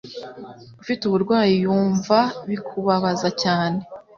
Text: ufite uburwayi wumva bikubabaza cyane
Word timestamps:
ufite 0.81 1.01
uburwayi 1.05 1.55
wumva 1.71 2.19
bikubabaza 2.49 3.29
cyane 3.41 3.79